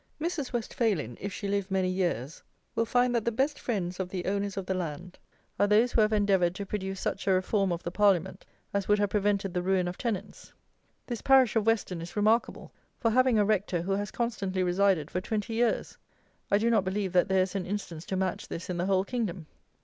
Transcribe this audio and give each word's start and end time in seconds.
Mrs. 0.19 0.51
WESTPHALIN, 0.51 1.15
if 1.21 1.31
she 1.31 1.47
live 1.47 1.69
many 1.69 1.87
years, 1.87 2.41
will 2.73 2.87
find 2.87 3.13
that 3.13 3.23
the 3.23 3.31
best 3.31 3.59
friends 3.59 3.99
of 3.99 4.09
the 4.09 4.25
owners 4.25 4.57
of 4.57 4.65
the 4.65 4.73
land 4.73 5.19
are 5.59 5.67
those 5.67 5.91
who 5.91 6.01
have 6.01 6.11
endeavoured 6.11 6.55
to 6.55 6.65
produce 6.65 6.99
such 6.99 7.27
a 7.27 7.31
reform 7.31 7.71
of 7.71 7.83
the 7.83 7.91
Parliament 7.91 8.43
as 8.73 8.87
would 8.87 8.97
have 8.97 9.11
prevented 9.11 9.53
the 9.53 9.61
ruin 9.61 9.87
of 9.87 9.99
tenants. 9.99 10.53
This 11.05 11.21
parish 11.21 11.55
of 11.55 11.67
WESTON 11.67 12.01
is 12.01 12.15
remarkable 12.15 12.71
for 12.97 13.11
having 13.11 13.37
a 13.37 13.45
Rector 13.45 13.83
who 13.83 13.91
has 13.91 14.09
constantly 14.09 14.63
resided 14.63 15.11
for 15.11 15.21
twenty 15.21 15.53
years! 15.53 15.99
I 16.49 16.57
do 16.57 16.71
not 16.71 16.83
believe 16.83 17.13
that 17.13 17.27
there 17.27 17.43
is 17.43 17.53
an 17.53 17.67
instance 17.67 18.03
to 18.07 18.15
match 18.15 18.47
this 18.47 18.71
in 18.71 18.77
the 18.77 18.87
whole 18.87 19.05
kingdom. 19.05 19.45